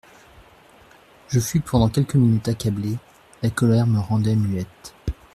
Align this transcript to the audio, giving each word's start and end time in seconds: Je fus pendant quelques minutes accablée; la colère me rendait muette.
Je 1.29 1.39
fus 1.39 1.59
pendant 1.59 1.89
quelques 1.89 2.15
minutes 2.15 2.47
accablée; 2.47 2.97
la 3.43 3.51
colère 3.51 3.85
me 3.85 3.99
rendait 3.99 4.35
muette. 4.35 4.95